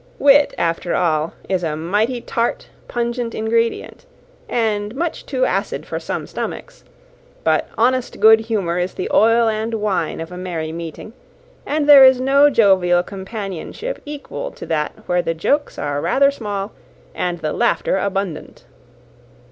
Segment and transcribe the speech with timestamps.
[0.17, 4.07] Wit, after all, is a mighty tart, pungent ingredient,
[4.49, 6.83] and much too acid for some stomachs;
[7.43, 11.13] but honest good humour is the oil and wine of a merry meeting,
[11.67, 16.71] and there is no jovial companionship equal to that where the jokes are rather small,
[17.13, 18.65] and the laughter abundant.